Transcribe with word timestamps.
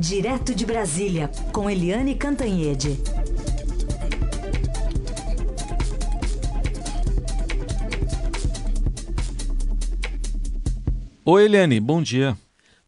Direto 0.00 0.54
de 0.54 0.64
Brasília, 0.64 1.28
com 1.52 1.68
Eliane 1.68 2.14
Cantanhede. 2.14 2.96
Oi, 11.24 11.44
Eliane, 11.44 11.80
bom 11.80 12.00
dia. 12.00 12.38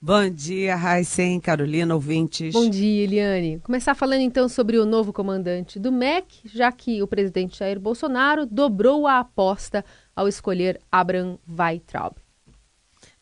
Bom 0.01 0.31
dia, 0.31 0.77
Raicen, 0.77 1.41
Carolina, 1.41 1.97
ouvintes. 1.97 2.53
Bom 2.53 2.71
dia, 2.71 3.03
Eliane. 3.03 3.59
Começar 3.59 3.97
falando 3.97 4.21
então 4.21 4.49
sobre 4.49 4.79
o 4.79 4.87
novo 4.87 5.13
comandante 5.13 5.81
do 5.81 5.91
MEC, 5.91 6.43
já 6.45 6.71
que 6.71 7.03
o 7.03 7.09
presidente 7.09 7.59
Jair 7.59 7.81
Bolsonaro 7.81 8.47
dobrou 8.47 9.09
a 9.09 9.19
aposta 9.19 9.85
ao 10.15 10.29
escolher 10.29 10.81
Abraham 10.93 11.41
Weitraub. 11.49 12.15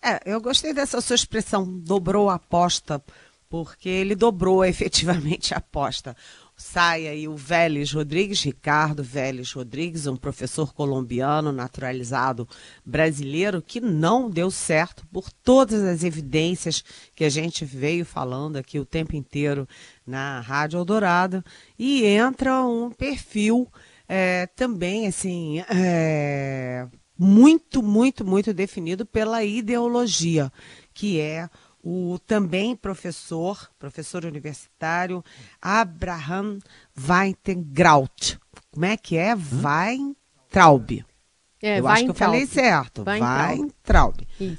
É, 0.01 0.21
eu 0.25 0.41
gostei 0.41 0.73
dessa 0.73 1.01
sua 1.01 1.17
expressão, 1.17 1.65
dobrou 1.81 2.31
a 2.31 2.35
aposta, 2.35 3.03
porque 3.49 3.89
ele 3.89 4.15
dobrou 4.15 4.65
efetivamente 4.67 5.55
a 5.55 5.59
aposta. 5.59 6.17
Sai 6.61 7.07
aí 7.07 7.29
o 7.29 7.37
Vélez 7.37 7.93
Rodrigues, 7.93 8.43
Ricardo 8.43 9.01
Vélez 9.01 9.53
Rodrigues, 9.53 10.09
um 10.09 10.17
professor 10.17 10.75
colombiano 10.75 11.53
naturalizado 11.53 12.49
brasileiro 12.85 13.63
que 13.63 13.81
não 13.81 14.29
deu 14.29 14.51
certo 14.51 15.07
por 15.13 15.31
todas 15.31 15.85
as 15.85 16.03
evidências 16.03 16.83
que 17.15 17.23
a 17.23 17.31
gente 17.31 17.65
veio 17.65 18.05
falando 18.05 18.57
aqui 18.57 18.77
o 18.81 18.85
tempo 18.85 19.15
inteiro 19.15 19.69
na 20.05 20.41
Rádio 20.41 20.79
Eldorado. 20.79 21.45
E 21.79 22.05
entra 22.05 22.61
um 22.65 22.91
perfil 22.91 23.69
é, 24.09 24.47
também, 24.57 25.07
assim, 25.07 25.63
é, 25.71 26.89
muito, 27.17 27.83
muito, 27.83 28.25
muito 28.25 28.55
definido 28.55 29.05
pela 29.05 29.45
ideologia, 29.45 30.51
que 30.95 31.21
é 31.21 31.49
o 31.83 32.19
também 32.27 32.75
professor, 32.77 33.71
professor 33.79 34.25
universitário, 34.25 35.25
Abraham 35.61 36.59
Weintraub. 36.97 38.09
Como 38.71 38.85
é 38.85 38.97
que 38.97 39.17
é? 39.17 39.35
Weintraub. 39.35 41.05
É, 41.61 41.81
eu 41.81 41.89
acho 41.89 42.05
que 42.05 42.11
eu 42.11 42.15
falei 42.15 42.47
certo. 42.47 43.05
Weintraub. 43.05 44.17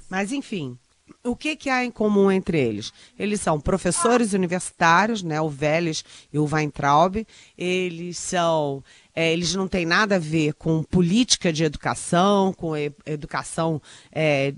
Mas, 0.09 0.31
enfim, 0.31 0.77
o 1.23 1.35
que, 1.35 1.55
que 1.55 1.69
há 1.69 1.83
em 1.83 1.91
comum 1.91 2.31
entre 2.31 2.59
eles? 2.59 2.91
Eles 3.17 3.41
são 3.41 3.59
professores 3.59 4.33
universitários, 4.33 5.21
né, 5.21 5.39
o 5.39 5.49
Vélez 5.49 6.03
e 6.31 6.39
o 6.39 6.45
Weintraub. 6.45 7.25
Eles 7.57 8.17
são 8.17 8.83
é, 9.15 9.33
eles 9.33 9.53
não 9.53 9.67
têm 9.67 9.85
nada 9.85 10.15
a 10.15 10.19
ver 10.19 10.53
com 10.53 10.81
política 10.83 11.51
de 11.51 11.63
educação, 11.63 12.53
com 12.53 12.75
e, 12.75 12.91
educação 13.05 13.81
é, 14.11 14.53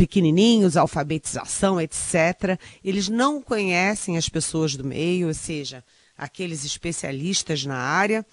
pequenininhos, 0.00 0.78
alfabetização, 0.78 1.78
etc. 1.78 2.58
Eles 2.82 3.10
não 3.10 3.42
conhecem 3.42 4.16
as 4.16 4.30
pessoas 4.30 4.74
do 4.74 4.82
meio, 4.82 5.26
ou 5.28 5.34
seja, 5.34 5.84
aqueles 6.16 6.64
especialistas 6.64 7.66
na 7.66 7.76
área, 7.76 8.24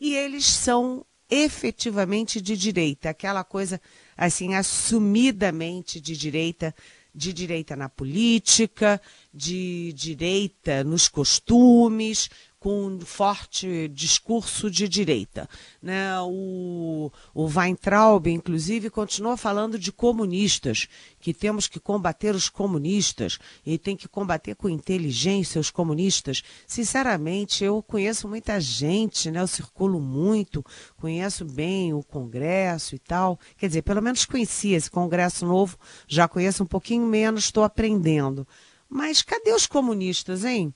e 0.00 0.14
eles 0.14 0.46
são 0.46 1.04
efetivamente 1.28 2.40
de 2.40 2.56
direita, 2.56 3.10
aquela 3.10 3.42
coisa 3.42 3.80
assim 4.16 4.54
assumidamente 4.54 6.00
de 6.00 6.16
direita, 6.16 6.72
de 7.12 7.32
direita 7.32 7.74
na 7.74 7.88
política, 7.88 9.02
de 9.34 9.92
direita 9.94 10.84
nos 10.84 11.08
costumes, 11.08 12.30
com 12.68 12.84
um 12.84 13.00
forte 13.00 13.88
discurso 13.88 14.70
de 14.70 14.86
direita. 14.86 15.48
Né? 15.80 16.20
O, 16.20 17.10
o 17.32 17.46
Weintraub, 17.46 18.26
inclusive, 18.26 18.90
continua 18.90 19.38
falando 19.38 19.78
de 19.78 19.90
comunistas, 19.90 20.86
que 21.18 21.32
temos 21.32 21.66
que 21.66 21.80
combater 21.80 22.34
os 22.34 22.50
comunistas 22.50 23.38
e 23.64 23.78
tem 23.78 23.96
que 23.96 24.06
combater 24.06 24.54
com 24.54 24.68
inteligência 24.68 25.58
os 25.58 25.70
comunistas. 25.70 26.42
Sinceramente, 26.66 27.64
eu 27.64 27.82
conheço 27.82 28.28
muita 28.28 28.60
gente, 28.60 29.30
né? 29.30 29.40
eu 29.40 29.46
circulo 29.46 29.98
muito, 29.98 30.62
conheço 30.98 31.46
bem 31.46 31.94
o 31.94 32.02
Congresso 32.02 32.94
e 32.94 32.98
tal. 32.98 33.40
Quer 33.56 33.68
dizer, 33.68 33.80
pelo 33.80 34.02
menos 34.02 34.26
conhecia 34.26 34.76
esse 34.76 34.90
Congresso 34.90 35.46
novo, 35.46 35.78
já 36.06 36.28
conheço 36.28 36.64
um 36.64 36.66
pouquinho 36.66 37.06
menos, 37.06 37.44
estou 37.44 37.64
aprendendo. 37.64 38.46
Mas 38.90 39.22
cadê 39.22 39.54
os 39.54 39.66
comunistas, 39.66 40.44
hein? 40.44 40.74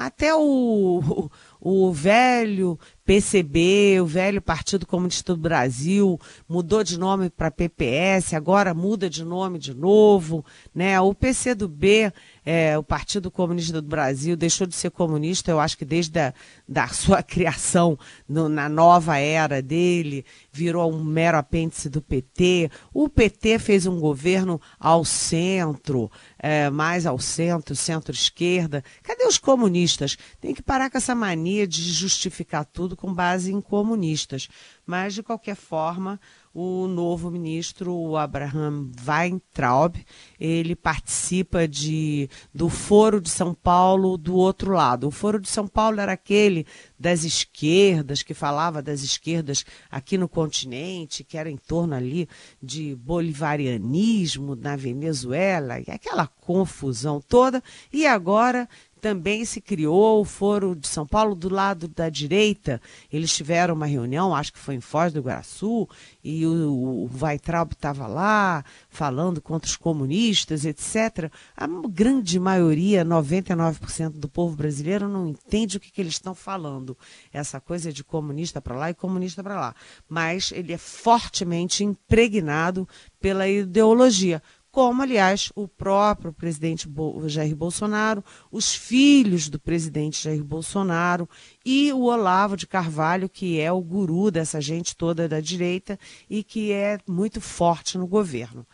Até 0.00 0.34
o, 0.34 1.28
o, 1.60 1.92
velho 1.92 2.78
PCB, 3.10 4.00
o 4.00 4.06
velho 4.06 4.40
Partido 4.40 4.86
Comunista 4.86 5.34
do 5.34 5.40
Brasil, 5.40 6.16
mudou 6.48 6.84
de 6.84 6.96
nome 6.96 7.28
para 7.28 7.50
PPS, 7.50 8.34
agora 8.34 8.72
muda 8.72 9.10
de 9.10 9.24
nome 9.24 9.58
de 9.58 9.74
novo. 9.74 10.44
Né? 10.72 11.00
O 11.00 11.12
PCdoB, 11.12 12.12
é, 12.46 12.78
o 12.78 12.84
Partido 12.84 13.28
Comunista 13.28 13.82
do 13.82 13.88
Brasil, 13.88 14.36
deixou 14.36 14.64
de 14.64 14.76
ser 14.76 14.92
comunista, 14.92 15.50
eu 15.50 15.58
acho 15.58 15.76
que 15.76 15.84
desde 15.84 16.20
a 16.20 16.32
da 16.68 16.86
sua 16.94 17.20
criação 17.20 17.98
no, 18.28 18.48
na 18.48 18.68
nova 18.68 19.18
era 19.18 19.60
dele, 19.60 20.24
virou 20.52 20.94
um 20.94 21.02
mero 21.02 21.36
apêndice 21.36 21.88
do 21.88 22.00
PT. 22.00 22.70
O 22.94 23.08
PT 23.08 23.58
fez 23.58 23.86
um 23.86 23.98
governo 23.98 24.60
ao 24.78 25.04
centro, 25.04 26.08
é, 26.38 26.70
mais 26.70 27.06
ao 27.06 27.18
centro, 27.18 27.74
centro-esquerda. 27.74 28.84
Cadê 29.02 29.26
os 29.26 29.36
comunistas? 29.36 30.16
Tem 30.40 30.54
que 30.54 30.62
parar 30.62 30.88
com 30.90 30.98
essa 30.98 31.12
mania 31.12 31.49
de 31.66 31.92
justificar 31.92 32.64
tudo 32.64 32.96
com 32.96 33.12
base 33.12 33.52
em 33.52 33.60
comunistas. 33.60 34.48
Mas, 34.86 35.14
de 35.14 35.22
qualquer 35.22 35.54
forma, 35.54 36.20
o 36.52 36.88
novo 36.88 37.30
ministro, 37.30 37.94
o 37.94 38.16
Abraham 38.16 38.90
Weintraub, 39.06 39.94
ele 40.38 40.74
participa 40.74 41.68
de, 41.68 42.28
do 42.52 42.68
Foro 42.68 43.20
de 43.20 43.30
São 43.30 43.54
Paulo 43.54 44.18
do 44.18 44.34
outro 44.34 44.72
lado. 44.72 45.06
O 45.06 45.12
Foro 45.12 45.40
de 45.40 45.48
São 45.48 45.68
Paulo 45.68 46.00
era 46.00 46.12
aquele 46.12 46.66
das 46.98 47.22
esquerdas, 47.22 48.22
que 48.22 48.34
falava 48.34 48.82
das 48.82 49.02
esquerdas 49.02 49.64
aqui 49.88 50.18
no 50.18 50.28
continente, 50.28 51.22
que 51.22 51.38
era 51.38 51.48
em 51.48 51.56
torno 51.56 51.94
ali 51.94 52.28
de 52.60 52.96
bolivarianismo 52.96 54.56
na 54.56 54.74
Venezuela, 54.74 55.78
e 55.78 55.84
aquela 55.88 56.26
confusão 56.26 57.20
toda. 57.20 57.62
E 57.92 58.06
agora 58.06 58.68
também 59.00 59.44
se 59.44 59.60
criou 59.60 60.20
o 60.20 60.24
Foro 60.24 60.76
de 60.76 60.86
São 60.86 61.06
Paulo 61.06 61.34
do 61.34 61.48
lado 61.48 61.88
da 61.88 62.08
direita. 62.08 62.80
Eles 63.12 63.34
tiveram 63.34 63.74
uma 63.74 63.86
reunião, 63.86 64.34
acho 64.34 64.52
que 64.52 64.58
foi 64.58 64.74
em 64.74 64.80
Foz 64.80 65.12
do 65.12 65.20
Iguaçu, 65.20 65.88
e 66.22 66.46
o, 66.46 66.70
o 66.70 67.10
Weitraub 67.20 67.72
estava 67.72 68.06
lá 68.06 68.64
falando 68.88 69.40
contra 69.40 69.68
os 69.68 69.76
comunistas, 69.76 70.64
etc. 70.64 71.32
A 71.56 71.66
grande 71.88 72.38
maioria, 72.38 73.04
99% 73.04 74.10
do 74.10 74.28
povo 74.28 74.54
brasileiro, 74.54 75.08
não 75.08 75.28
entende 75.28 75.76
o 75.76 75.80
que, 75.80 75.90
que 75.90 76.00
eles 76.00 76.14
estão 76.14 76.34
falando. 76.34 76.96
Essa 77.32 77.60
coisa 77.60 77.92
de 77.92 78.04
comunista 78.04 78.60
para 78.60 78.76
lá 78.76 78.90
e 78.90 78.94
comunista 78.94 79.42
para 79.42 79.58
lá. 79.58 79.74
Mas 80.08 80.52
ele 80.52 80.72
é 80.72 80.78
fortemente 80.78 81.82
impregnado 81.82 82.86
pela 83.20 83.48
ideologia 83.48 84.42
como, 84.70 85.02
aliás, 85.02 85.52
o 85.54 85.66
próprio 85.66 86.32
presidente 86.32 86.88
Jair 87.26 87.56
Bolsonaro, 87.56 88.24
os 88.50 88.74
filhos 88.74 89.48
do 89.48 89.58
presidente 89.58 90.22
Jair 90.22 90.44
Bolsonaro 90.44 91.28
e 91.64 91.92
o 91.92 92.02
Olavo 92.02 92.56
de 92.56 92.66
Carvalho, 92.66 93.28
que 93.28 93.60
é 93.60 93.72
o 93.72 93.80
guru 93.80 94.30
dessa 94.30 94.60
gente 94.60 94.96
toda 94.96 95.28
da 95.28 95.40
direita 95.40 95.98
e 96.28 96.44
que 96.44 96.72
é 96.72 96.98
muito 97.08 97.40
forte 97.40 97.98
no 97.98 98.06
governo. 98.06 98.66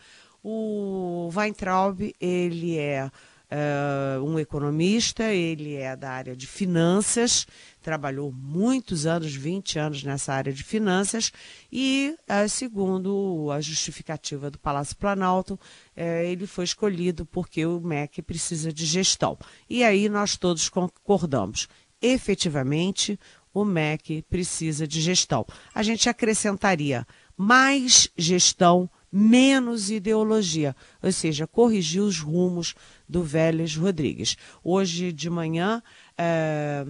O 0.42 1.30
Weintraub, 1.34 2.14
ele 2.20 2.78
é 2.78 3.10
uh, 3.50 4.22
um 4.22 4.38
economista, 4.38 5.24
ele 5.32 5.74
é 5.74 5.96
da 5.96 6.10
área 6.10 6.36
de 6.36 6.46
finanças, 6.46 7.46
trabalhou 7.86 8.32
muitos 8.32 9.06
anos, 9.06 9.32
20 9.32 9.78
anos 9.78 10.02
nessa 10.02 10.34
área 10.34 10.52
de 10.52 10.64
finanças, 10.64 11.30
e, 11.70 12.16
uh, 12.28 12.48
segundo 12.48 13.48
a 13.52 13.60
justificativa 13.60 14.50
do 14.50 14.58
Palácio 14.58 14.96
Planalto, 14.96 15.54
uh, 15.54 16.00
ele 16.24 16.48
foi 16.48 16.64
escolhido 16.64 17.24
porque 17.24 17.64
o 17.64 17.80
MEC 17.80 18.22
precisa 18.22 18.72
de 18.72 18.84
gestão. 18.84 19.38
E 19.70 19.84
aí 19.84 20.08
nós 20.08 20.36
todos 20.36 20.68
concordamos. 20.68 21.68
Efetivamente, 22.02 23.20
o 23.54 23.64
MEC 23.64 24.22
precisa 24.28 24.84
de 24.84 25.00
gestão. 25.00 25.46
A 25.72 25.84
gente 25.84 26.08
acrescentaria 26.08 27.06
mais 27.36 28.10
gestão 28.18 28.90
menos 29.12 29.92
ideologia, 29.92 30.74
ou 31.00 31.12
seja, 31.12 31.46
corrigir 31.46 32.02
os 32.02 32.18
rumos 32.18 32.74
do 33.08 33.22
Vélez 33.22 33.76
Rodrigues. 33.76 34.36
Hoje 34.64 35.12
de 35.12 35.30
manhã, 35.30 35.80
é, 36.18 36.84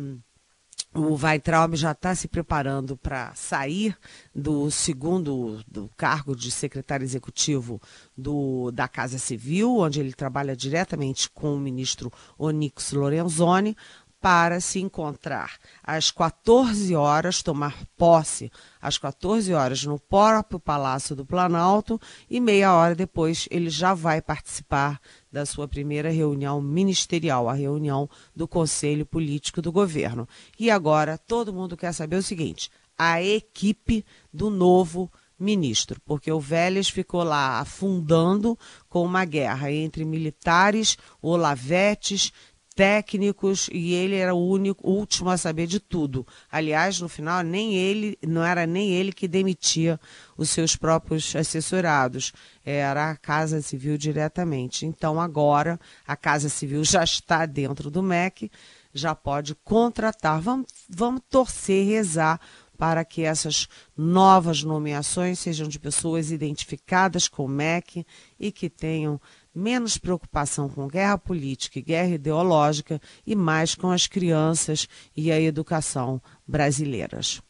o 0.97 1.15
Weitraub 1.15 1.77
já 1.77 1.93
está 1.93 2.15
se 2.15 2.27
preparando 2.27 2.97
para 2.97 3.35
sair 3.35 3.97
do 4.35 4.71
segundo 4.71 5.63
do 5.69 5.91
cargo 5.97 6.35
de 6.35 6.51
secretário 6.51 7.05
executivo 7.05 7.81
do, 8.17 8.71
da 8.71 8.89
Casa 8.89 9.19
Civil, 9.19 9.77
onde 9.77 10.01
ele 10.01 10.15
trabalha 10.15 10.57
diretamente 10.57 11.29
com 11.31 11.55
o 11.55 11.61
ministro 11.61 12.11
Onyx 12.39 12.93
Lorenzoni, 12.93 13.77
para 14.21 14.61
se 14.61 14.81
encontrar. 14.81 15.59
Às 15.83 16.11
14 16.11 16.95
horas, 16.95 17.43
tomar 17.43 17.77
posse. 17.97 18.51
Às 18.81 18.99
14 18.99 19.53
horas 19.53 19.85
no 19.85 19.99
próprio 19.99 20.59
Palácio 20.59 21.15
do 21.15 21.25
Planalto. 21.25 22.01
E 22.29 22.41
meia 22.41 22.75
hora 22.75 22.95
depois 22.95 23.47
ele 23.51 23.71
já 23.71 23.95
vai 23.95 24.21
participar 24.21 25.01
da 25.31 25.45
sua 25.45 25.69
primeira 25.69 26.11
reunião 26.11 26.61
ministerial, 26.61 27.49
a 27.49 27.53
reunião 27.53 28.09
do 28.35 28.49
Conselho 28.49 29.07
Político 29.07 29.61
do 29.63 29.71
Governo. 29.71 30.29
E 30.59 30.71
agora 30.71 31.19
todo 31.19 31.53
mundo 31.53 31.77
quer 31.77 31.93
saber 31.93 32.17
o 32.17 32.23
seguinte: 32.23 32.71
a 32.99 33.23
equipe 33.23 34.05
do 34.33 34.51
novo 34.51 35.11
ministro, 35.39 36.01
porque 36.05 36.33
o 36.33 36.41
Vélez 36.41 36.89
ficou 36.89 37.23
lá 37.23 37.61
afundando 37.61 38.59
com 38.89 39.05
uma 39.05 39.25
guerra 39.25 39.71
entre 39.71 40.05
militares, 40.05 40.97
olavetes, 41.21 42.33
técnicos 42.77 43.71
e 43.73 43.95
ele 43.95 44.15
era 44.15 44.35
o 44.35 44.49
único 44.49 44.87
o 44.87 44.93
último 44.93 45.31
a 45.31 45.39
saber 45.39 45.67
de 45.67 45.81
tudo. 45.81 46.27
Aliás, 46.53 47.01
no 47.01 47.09
final 47.09 47.43
nem 47.43 47.75
ele, 47.75 48.19
não 48.25 48.45
era 48.45 48.67
nem 48.67 48.91
ele 48.91 49.13
que 49.13 49.27
demitia 49.27 49.99
os 50.37 50.51
seus 50.51 50.77
próprios 50.77 51.35
assessorados, 51.35 52.33
era 52.63 53.11
a 53.11 53.17
Casa 53.17 53.63
Civil 53.63 53.97
diretamente. 53.97 54.85
Então 54.85 55.19
agora 55.19 55.81
a 56.07 56.15
Casa 56.15 56.51
Civil 56.51 56.85
já 56.85 57.03
está 57.03 57.47
dentro 57.47 57.91
do 57.91 58.03
MEC, 58.03 58.51
já 58.93 59.15
pode 59.15 59.55
contratar. 59.55 60.39
Vamos, 60.41 60.67
vamos 60.89 61.23
torcer, 61.31 61.87
rezar 61.87 62.39
para 62.77 63.05
que 63.07 63.23
essas 63.23 63.67
novas 63.97 64.63
nomeações 64.63 65.39
sejam 65.39 65.67
de 65.67 65.79
pessoas 65.79 66.31
identificadas 66.31 67.27
com 67.27 67.47
o 67.47 67.49
MEC 67.49 68.07
e 68.39 68.53
que 68.53 68.69
tenham 68.69 69.19
menos 69.57 69.97
preocupação 69.97 70.69
com 70.69 70.87
guerra 70.87 71.17
política 71.17 71.79
e 71.79 71.83
guerra 71.83 72.11
ideológica 72.11 73.01
e 73.27 73.35
mais 73.35 73.75
com 73.75 73.91
as 73.91 74.07
crianças 74.07 74.87
e 75.17 75.33
a 75.33 75.41
educação 75.41 76.21
brasileiras. 76.47 77.41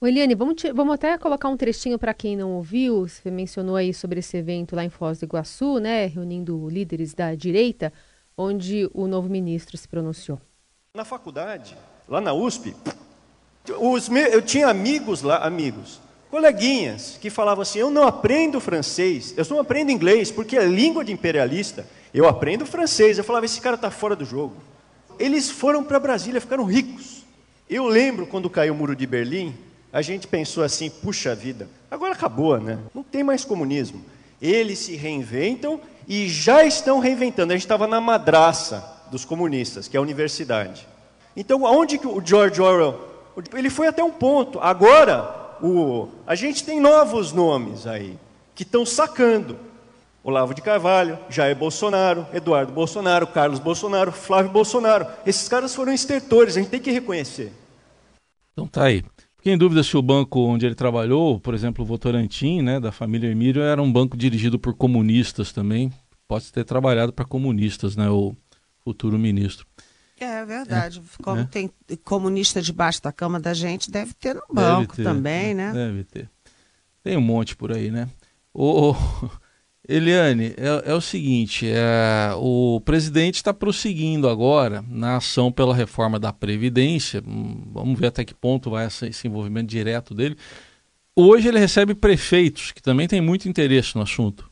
Eliane, 0.00 0.34
vamos, 0.36 0.54
te, 0.54 0.72
vamos 0.72 0.94
até 0.94 1.18
colocar 1.18 1.48
um 1.48 1.56
trechinho 1.56 1.98
para 1.98 2.14
quem 2.14 2.36
não 2.36 2.52
ouviu. 2.52 3.08
Você 3.08 3.30
mencionou 3.30 3.74
aí 3.74 3.92
sobre 3.92 4.20
esse 4.20 4.36
evento 4.36 4.76
lá 4.76 4.84
em 4.84 4.90
Foz 4.90 5.18
do 5.18 5.24
Iguaçu, 5.24 5.78
né, 5.78 6.06
reunindo 6.06 6.68
líderes 6.68 7.12
da 7.12 7.34
direita, 7.34 7.92
onde 8.36 8.88
o 8.94 9.08
novo 9.08 9.28
ministro 9.28 9.76
se 9.76 9.88
pronunciou. 9.88 10.40
Na 10.94 11.04
faculdade, 11.04 11.76
lá 12.08 12.20
na 12.20 12.32
USP, 12.32 12.76
os 13.80 14.08
meus, 14.08 14.32
eu 14.32 14.42
tinha 14.42 14.68
amigos 14.68 15.22
lá, 15.22 15.38
amigos, 15.38 16.00
coleguinhas, 16.36 17.16
que 17.18 17.30
falavam 17.30 17.62
assim: 17.62 17.78
eu 17.78 17.90
não 17.90 18.06
aprendo 18.06 18.60
francês, 18.60 19.32
eu 19.38 19.44
só 19.44 19.58
aprendo 19.58 19.90
inglês, 19.90 20.30
porque 20.30 20.56
é 20.58 20.66
língua 20.66 21.02
de 21.02 21.10
imperialista. 21.10 21.86
Eu 22.12 22.28
aprendo 22.28 22.66
francês. 22.66 23.16
Eu 23.16 23.24
falava: 23.24 23.46
esse 23.46 23.58
cara 23.58 23.76
está 23.76 23.90
fora 23.90 24.14
do 24.14 24.24
jogo. 24.24 24.54
Eles 25.18 25.50
foram 25.50 25.82
para 25.82 25.98
Brasília, 25.98 26.40
ficaram 26.40 26.64
ricos. 26.64 27.24
Eu 27.70 27.86
lembro 27.86 28.26
quando 28.26 28.50
caiu 28.50 28.74
o 28.74 28.76
muro 28.76 28.94
de 28.94 29.06
Berlim, 29.06 29.54
a 29.90 30.02
gente 30.02 30.26
pensou 30.26 30.62
assim: 30.62 30.90
puxa 30.90 31.34
vida, 31.34 31.70
agora 31.90 32.12
acabou, 32.12 32.60
né? 32.60 32.78
Não 32.94 33.02
tem 33.02 33.24
mais 33.24 33.42
comunismo. 33.42 34.04
Eles 34.40 34.80
se 34.80 34.94
reinventam 34.94 35.80
e 36.06 36.28
já 36.28 36.66
estão 36.66 36.98
reinventando. 36.98 37.54
A 37.54 37.56
gente 37.56 37.64
estava 37.64 37.86
na 37.86 37.98
madraça 37.98 38.84
dos 39.10 39.24
comunistas, 39.24 39.88
que 39.88 39.96
é 39.96 39.98
a 39.98 40.02
universidade. 40.02 40.86
Então, 41.34 41.66
aonde 41.66 41.96
que 41.96 42.06
o 42.06 42.22
George 42.22 42.60
Orwell 42.60 43.16
ele 43.54 43.70
foi 43.70 43.86
até 43.86 44.02
um 44.02 44.10
ponto. 44.10 44.58
Agora, 44.60 45.45
o, 45.62 46.08
a 46.26 46.34
gente 46.34 46.64
tem 46.64 46.80
novos 46.80 47.32
nomes 47.32 47.86
aí, 47.86 48.18
que 48.54 48.62
estão 48.62 48.84
sacando. 48.84 49.58
Olavo 50.22 50.52
de 50.54 50.60
Carvalho, 50.60 51.16
Jair 51.30 51.54
Bolsonaro, 51.54 52.26
Eduardo 52.32 52.72
Bolsonaro, 52.72 53.28
Carlos 53.28 53.60
Bolsonaro, 53.60 54.10
Flávio 54.10 54.50
Bolsonaro. 54.50 55.06
Esses 55.24 55.48
caras 55.48 55.72
foram 55.72 55.92
estertores, 55.92 56.56
a 56.56 56.60
gente 56.60 56.70
tem 56.70 56.80
que 56.80 56.90
reconhecer. 56.90 57.52
Então 58.52 58.66
tá 58.66 58.84
aí. 58.86 59.04
Fiquei 59.36 59.52
em 59.52 59.58
dúvida 59.58 59.84
se 59.84 59.96
o 59.96 60.02
banco 60.02 60.40
onde 60.40 60.66
ele 60.66 60.74
trabalhou, 60.74 61.38
por 61.38 61.54
exemplo, 61.54 61.84
o 61.84 61.86
Votorantim, 61.86 62.60
né, 62.60 62.80
da 62.80 62.90
família 62.90 63.30
Emílio, 63.30 63.62
era 63.62 63.80
um 63.80 63.92
banco 63.92 64.16
dirigido 64.16 64.58
por 64.58 64.74
comunistas 64.74 65.52
também. 65.52 65.92
Pode 66.26 66.52
ter 66.52 66.64
trabalhado 66.64 67.12
para 67.12 67.24
comunistas, 67.24 67.94
né, 67.94 68.10
o 68.10 68.34
futuro 68.82 69.16
ministro. 69.16 69.64
É 70.18 70.44
verdade. 70.44 71.00
É, 71.00 71.22
Como 71.22 71.40
é. 71.40 71.44
tem 71.44 71.70
comunista 72.04 72.62
debaixo 72.62 73.02
da 73.02 73.12
cama 73.12 73.38
da 73.38 73.52
gente, 73.52 73.90
deve 73.90 74.14
ter 74.14 74.34
no 74.34 74.42
banco 74.50 74.96
ter, 74.96 75.04
também, 75.04 75.54
né? 75.54 75.72
Deve 75.72 76.04
ter. 76.04 76.30
Tem 77.02 77.16
um 77.16 77.20
monte 77.20 77.54
por 77.54 77.72
aí, 77.72 77.90
né? 77.90 78.08
O, 78.52 78.94
Eliane, 79.88 80.54
é, 80.56 80.90
é, 80.90 80.94
o 80.94 81.00
seguinte: 81.00 81.68
é, 81.68 82.32
o 82.36 82.80
presidente 82.80 83.36
está 83.36 83.54
prosseguindo 83.54 84.28
agora 84.28 84.82
na 84.88 85.16
ação 85.16 85.52
pela 85.52 85.74
reforma 85.74 86.18
da 86.18 86.32
Previdência. 86.32 87.22
Hum, 87.26 87.68
vamos 87.72 87.98
ver 87.98 88.08
até 88.08 88.24
que 88.24 88.34
ponto 88.34 88.70
vai 88.70 88.86
essa, 88.86 89.06
esse 89.06 89.28
envolvimento 89.28 89.68
direto 89.68 90.14
dele. 90.14 90.36
Hoje 91.14 91.48
ele 91.48 91.58
recebe 91.58 91.94
prefeitos 91.94 92.72
que 92.72 92.82
também 92.82 93.06
têm 93.06 93.20
muito 93.20 93.48
interesse 93.48 93.94
no 93.96 94.02
assunto. 94.02 94.50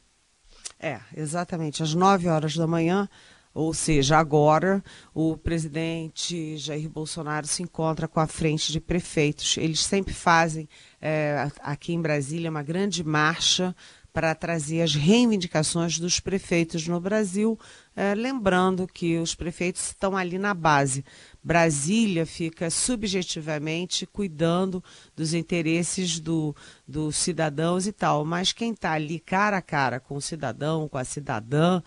É, 0.79 1.01
exatamente. 1.17 1.83
Às 1.83 1.95
9 1.95 2.29
horas 2.29 2.55
da 2.57 2.67
manhã, 2.67 3.09
ou 3.55 3.73
seja, 3.73 4.19
agora 4.19 4.83
o 5.15 5.37
presidente 5.37 6.56
Jair 6.59 6.91
Bolsonaro 6.91 7.47
se 7.47 7.62
encontra 7.62 8.09
com 8.09 8.19
a 8.19 8.27
frente 8.27 8.73
de 8.73 8.81
prefeitos. 8.81 9.56
Eles 9.56 9.81
sempre 9.81 10.12
fazem 10.12 10.69
é, 11.01 11.49
aqui 11.61 11.95
em 11.95 12.03
Brasília 12.03 12.51
uma 12.51 12.62
grande 12.62 13.05
marcha 13.05 13.75
para 14.15 14.33
trazer 14.33 14.81
as 14.81 14.95
reivindicações 14.95 15.99
dos 15.99 16.21
prefeitos 16.21 16.87
no 16.87 17.01
Brasil, 17.01 17.59
é, 17.97 18.15
lembrando 18.15 18.87
que 18.87 19.19
os 19.19 19.35
prefeitos 19.35 19.87
estão 19.87 20.17
ali 20.17 20.39
na 20.39 20.55
base. 20.55 21.05
Brasília 21.43 22.25
fica 22.25 22.71
subjetivamente 22.71 24.06
cuidando 24.06 24.83
dos 25.17 25.35
interesses 25.35 26.21
do, 26.21 26.55
dos 26.87 27.17
cidadãos 27.17 27.89
e 27.89 27.93
tal, 27.93 28.25
mas 28.25 28.53
quem 28.53 28.71
está 28.71 28.93
ali 28.93 29.19
cara 29.19 29.56
a 29.56 29.62
cara 29.62 29.99
com 29.99 30.15
o 30.15 30.23
cidadão, 30.23 30.89
com 30.89 30.97
a 30.97 31.05
cidadã, 31.05 31.83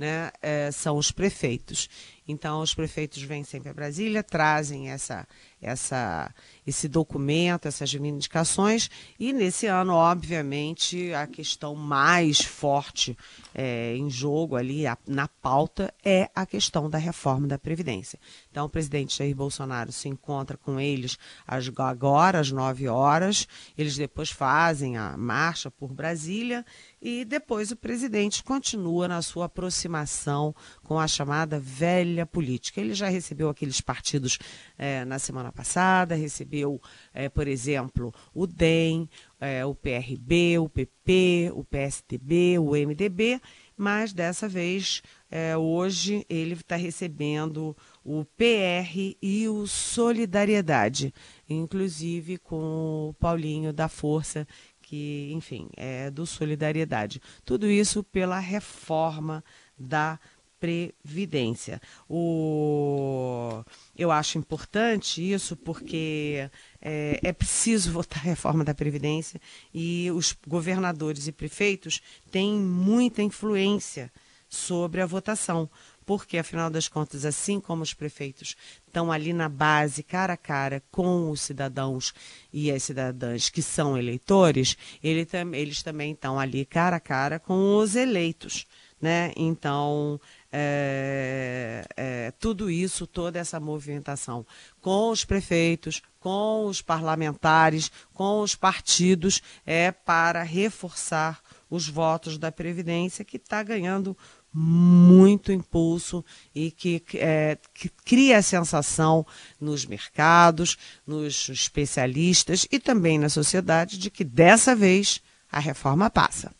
né, 0.00 0.30
é, 0.40 0.70
são 0.72 0.96
os 0.96 1.12
prefeitos. 1.12 1.88
Então, 2.30 2.60
os 2.60 2.74
prefeitos 2.74 3.22
vêm 3.22 3.44
sempre 3.44 3.70
a 3.70 3.74
Brasília, 3.74 4.22
trazem 4.22 4.90
essa, 4.90 5.26
essa, 5.60 6.32
esse 6.66 6.88
documento, 6.88 7.66
essas 7.66 7.92
reivindicações, 7.92 8.88
e 9.18 9.32
nesse 9.32 9.66
ano, 9.66 9.92
obviamente, 9.92 11.12
a 11.12 11.26
questão 11.26 11.74
mais 11.74 12.40
forte 12.40 13.16
é, 13.54 13.94
em 13.96 14.08
jogo 14.08 14.56
ali, 14.56 14.86
a, 14.86 14.96
na 15.06 15.28
pauta, 15.28 15.92
é 16.04 16.30
a 16.34 16.46
questão 16.46 16.88
da 16.88 16.98
reforma 16.98 17.46
da 17.46 17.58
Previdência. 17.58 18.18
Então, 18.50 18.66
o 18.66 18.70
presidente 18.70 19.18
Jair 19.18 19.34
Bolsonaro 19.34 19.92
se 19.92 20.08
encontra 20.08 20.56
com 20.56 20.80
eles 20.80 21.18
agora, 21.46 22.40
às 22.40 22.50
9 22.50 22.88
horas, 22.88 23.46
eles 23.76 23.96
depois 23.96 24.30
fazem 24.30 24.96
a 24.96 25.16
marcha 25.16 25.70
por 25.70 25.92
Brasília, 25.92 26.64
e 27.02 27.24
depois 27.24 27.70
o 27.70 27.76
presidente 27.76 28.44
continua 28.44 29.08
na 29.08 29.22
sua 29.22 29.46
aproximação 29.46 30.54
com 30.82 30.98
a 30.98 31.08
chamada 31.08 31.58
velha 31.58 32.19
política. 32.26 32.80
Ele 32.80 32.94
já 32.94 33.08
recebeu 33.08 33.48
aqueles 33.48 33.80
partidos 33.80 34.38
é, 34.78 35.04
na 35.04 35.18
semana 35.18 35.52
passada, 35.52 36.14
recebeu, 36.14 36.80
é, 37.12 37.28
por 37.28 37.48
exemplo, 37.48 38.12
o 38.34 38.46
DEM, 38.46 39.08
é, 39.40 39.64
o 39.64 39.74
PRB, 39.74 40.58
o 40.58 40.68
PP, 40.68 41.52
o 41.54 41.64
PSDB, 41.64 42.58
o 42.58 42.72
MDB, 42.72 43.40
mas 43.76 44.12
dessa 44.12 44.46
vez, 44.46 45.02
é, 45.30 45.56
hoje, 45.56 46.26
ele 46.28 46.52
está 46.52 46.76
recebendo 46.76 47.74
o 48.04 48.26
PR 48.36 49.16
e 49.22 49.48
o 49.48 49.66
Solidariedade, 49.66 51.14
inclusive 51.48 52.36
com 52.36 53.08
o 53.08 53.14
Paulinho 53.14 53.72
da 53.72 53.88
Força, 53.88 54.46
que, 54.82 55.30
enfim, 55.32 55.68
é 55.76 56.10
do 56.10 56.26
Solidariedade. 56.26 57.22
Tudo 57.44 57.70
isso 57.70 58.02
pela 58.02 58.38
reforma 58.38 59.42
da 59.78 60.18
Previdência. 60.60 61.80
O... 62.08 63.64
Eu 63.96 64.12
acho 64.12 64.36
importante 64.36 65.20
isso 65.20 65.56
porque 65.56 66.48
é, 66.80 67.18
é, 67.22 67.32
preciso 67.32 67.90
votar 67.92 68.18
a 68.20 68.26
reforma 68.26 68.62
da 68.62 68.74
Previdência 68.74 69.40
e 69.72 70.10
os 70.12 70.36
governadores 70.46 71.26
e 71.26 71.32
prefeitos 71.32 72.02
têm 72.30 72.52
muita 72.52 73.22
influência 73.22 74.12
sobre 74.48 75.00
a 75.00 75.06
votação. 75.06 75.70
Porque, 76.04 76.38
afinal 76.38 76.68
das 76.68 76.88
contas, 76.88 77.24
assim 77.24 77.60
como 77.60 77.84
os 77.84 77.94
prefeitos 77.94 78.56
estão 78.84 79.12
ali 79.12 79.32
na 79.32 79.48
base, 79.48 80.02
cara 80.02 80.32
a 80.32 80.36
cara, 80.36 80.82
com 80.90 81.30
os 81.30 81.40
cidadãos 81.40 82.12
e 82.52 82.68
as 82.72 82.82
cidadãs 82.82 83.48
que 83.48 83.62
são 83.62 83.96
eleitores, 83.96 84.76
ele, 85.04 85.24
eles 85.52 85.84
também 85.84 86.10
estão 86.10 86.36
ali 86.36 86.64
cara 86.64 86.96
a 86.96 87.00
cara 87.00 87.38
com 87.38 87.76
os 87.76 87.94
eleitos. 87.94 88.66
Né? 89.00 89.32
Então, 89.36 90.20
é, 90.52 91.84
é, 91.96 92.30
tudo 92.32 92.70
isso, 92.70 93.06
toda 93.06 93.38
essa 93.38 93.60
movimentação 93.60 94.44
com 94.80 95.10
os 95.10 95.24
prefeitos, 95.24 96.02
com 96.18 96.66
os 96.66 96.82
parlamentares, 96.82 97.90
com 98.12 98.40
os 98.40 98.54
partidos, 98.54 99.40
é 99.64 99.92
para 99.92 100.42
reforçar 100.42 101.40
os 101.70 101.88
votos 101.88 102.36
da 102.36 102.50
Previdência, 102.50 103.24
que 103.24 103.36
está 103.36 103.62
ganhando 103.62 104.16
muito 104.52 105.52
impulso 105.52 106.24
e 106.52 106.72
que, 106.72 107.02
é, 107.14 107.56
que 107.72 107.88
cria 108.04 108.38
a 108.38 108.42
sensação 108.42 109.24
nos 109.60 109.86
mercados, 109.86 110.76
nos 111.06 111.48
especialistas 111.48 112.66
e 112.70 112.80
também 112.80 113.18
na 113.18 113.28
sociedade 113.28 113.96
de 113.96 114.10
que 114.10 114.24
dessa 114.24 114.74
vez 114.74 115.20
a 115.52 115.60
reforma 115.60 116.10
passa. 116.10 116.52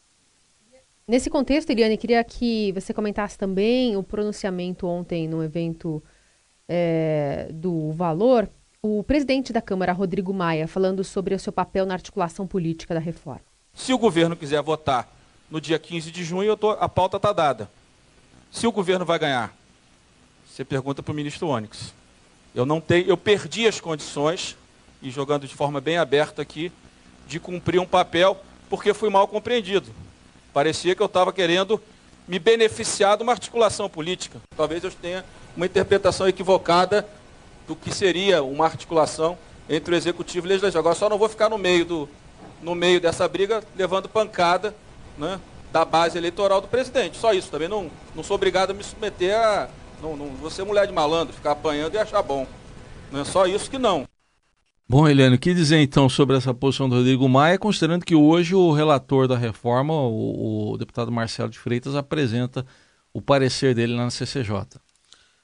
Nesse 1.11 1.29
contexto, 1.29 1.71
Eliane, 1.71 1.97
queria 1.97 2.23
que 2.23 2.71
você 2.71 2.95
comentasse 2.95 3.37
também 3.37 3.97
o 3.97 4.02
pronunciamento 4.02 4.87
ontem 4.87 5.26
no 5.26 5.43
evento 5.43 6.00
é, 6.69 7.49
do 7.52 7.90
Valor, 7.90 8.49
o 8.81 9.02
presidente 9.02 9.52
da 9.52 9.61
Câmara, 9.61 9.93
Rodrigo 9.93 10.33
Maia, 10.33 10.69
falando 10.69 11.02
sobre 11.02 11.35
o 11.35 11.38
seu 11.40 11.52
papel 11.52 11.85
na 11.85 11.95
articulação 11.95 12.47
política 12.47 12.95
da 12.95 13.00
reforma. 13.00 13.40
Se 13.75 13.93
o 13.93 13.99
governo 13.99 14.37
quiser 14.37 14.62
votar 14.62 15.12
no 15.50 15.61
dia 15.61 15.81
15 15.81 16.12
de 16.12 16.23
junho, 16.23 16.57
tô, 16.57 16.71
a 16.71 16.88
pauta 16.88 17.17
está 17.17 17.33
dada. 17.33 17.69
Se 18.49 18.64
o 18.69 18.71
governo 18.71 19.05
vai 19.05 19.19
ganhar, 19.19 19.52
você 20.47 20.64
pergunta 20.64 21.02
para 21.02 21.11
o 21.11 21.17
ministro 21.17 21.49
Onyx. 21.49 21.93
Eu 22.55 22.64
não 22.64 22.81
tenho, 22.81 23.09
eu 23.09 23.17
perdi 23.17 23.67
as 23.67 23.81
condições, 23.81 24.57
e 25.02 25.11
jogando 25.11 25.45
de 25.45 25.57
forma 25.57 25.81
bem 25.81 25.99
aberta 25.99 26.40
aqui, 26.40 26.71
de 27.26 27.40
cumprir 27.40 27.81
um 27.81 27.87
papel 27.87 28.40
porque 28.69 28.95
fui 28.95 29.11
mal 29.11 29.26
compreendido. 29.26 29.93
Parecia 30.52 30.95
que 30.95 31.02
eu 31.02 31.07
estava 31.07 31.33
querendo 31.33 31.80
me 32.26 32.38
beneficiar 32.38 33.16
de 33.16 33.23
uma 33.23 33.33
articulação 33.33 33.88
política. 33.88 34.40
Talvez 34.57 34.85
eu 34.85 34.90
tenha 34.90 35.25
uma 35.57 35.66
interpretação 35.66 36.28
equivocada 36.28 37.07
do 37.66 37.75
que 37.75 37.92
seria 37.95 38.42
uma 38.42 38.64
articulação 38.64 39.37
entre 39.69 39.95
o 39.95 39.97
executivo 39.97 40.47
e 40.47 40.49
o 40.49 40.50
legislativo. 40.50 40.78
Agora 40.78 40.95
só 40.95 41.09
não 41.09 41.19
vou 41.19 41.28
ficar 41.28 41.49
no 41.49 41.59
meio 41.59 41.85
do 41.85 42.09
no 42.62 42.75
meio 42.75 43.00
dessa 43.00 43.26
briga 43.26 43.62
levando 43.76 44.09
pancada, 44.09 44.75
né, 45.16 45.40
da 45.73 45.85
base 45.85 46.19
eleitoral 46.19 46.61
do 46.61 46.69
presidente. 46.69 47.16
Só 47.16 47.33
isso, 47.33 47.50
também 47.50 47.69
não, 47.69 47.90
não 48.14 48.23
sou 48.23 48.35
obrigado 48.35 48.71
a 48.71 48.75
me 48.75 48.83
submeter 48.83 49.37
a. 49.37 49.69
Não, 50.02 50.16
não 50.16 50.28
vou 50.28 50.50
ser 50.50 50.64
mulher 50.64 50.87
de 50.87 50.92
malandro, 50.92 51.35
ficar 51.35 51.52
apanhando 51.52 51.95
e 51.95 51.99
achar 51.99 52.23
bom. 52.23 52.47
Não 53.12 53.21
é 53.21 53.25
só 53.25 53.47
isso 53.47 53.71
que 53.71 53.78
não. 53.78 54.07
Bom, 54.90 55.06
Helene, 55.06 55.37
o 55.37 55.38
que 55.38 55.54
dizer 55.54 55.78
então 55.78 56.09
sobre 56.09 56.37
essa 56.37 56.52
posição 56.52 56.88
do 56.88 56.97
Rodrigo 56.97 57.28
Maia, 57.28 57.56
considerando 57.56 58.04
que 58.04 58.16
hoje 58.16 58.56
o 58.56 58.73
relator 58.73 59.28
da 59.28 59.38
reforma, 59.38 59.94
o, 59.94 60.73
o 60.73 60.76
deputado 60.76 61.12
Marcelo 61.12 61.49
de 61.49 61.61
Freitas, 61.61 61.94
apresenta 61.94 62.66
o 63.12 63.23
parecer 63.23 63.73
dele 63.73 63.94
na 63.94 64.11
CCJ? 64.11 64.80